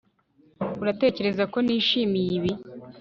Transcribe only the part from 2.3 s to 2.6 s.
ibi